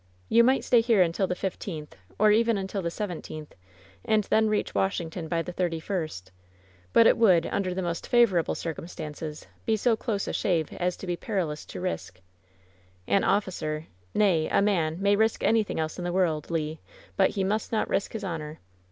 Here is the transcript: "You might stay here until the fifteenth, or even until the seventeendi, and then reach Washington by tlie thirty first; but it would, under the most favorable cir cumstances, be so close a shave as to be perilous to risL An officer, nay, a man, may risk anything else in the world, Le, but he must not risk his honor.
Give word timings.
"You 0.29 0.43
might 0.43 0.63
stay 0.63 0.81
here 0.81 1.03
until 1.03 1.27
the 1.27 1.35
fifteenth, 1.35 1.95
or 2.17 2.31
even 2.31 2.57
until 2.57 2.81
the 2.81 2.89
seventeendi, 2.89 3.49
and 4.03 4.23
then 4.23 4.49
reach 4.49 4.73
Washington 4.73 5.27
by 5.27 5.43
tlie 5.43 5.53
thirty 5.53 5.79
first; 5.79 6.31
but 6.91 7.05
it 7.05 7.19
would, 7.19 7.45
under 7.51 7.71
the 7.75 7.83
most 7.83 8.07
favorable 8.07 8.55
cir 8.55 8.73
cumstances, 8.73 9.45
be 9.67 9.77
so 9.77 9.95
close 9.95 10.27
a 10.27 10.33
shave 10.33 10.73
as 10.73 10.97
to 10.97 11.05
be 11.05 11.15
perilous 11.15 11.65
to 11.65 11.79
risL 11.79 12.13
An 13.05 13.23
officer, 13.23 13.85
nay, 14.15 14.49
a 14.49 14.59
man, 14.59 14.99
may 14.99 15.15
risk 15.15 15.43
anything 15.43 15.79
else 15.79 15.99
in 15.99 16.03
the 16.03 16.11
world, 16.11 16.49
Le, 16.49 16.79
but 17.15 17.29
he 17.29 17.43
must 17.43 17.71
not 17.71 17.87
risk 17.87 18.13
his 18.13 18.23
honor. 18.23 18.59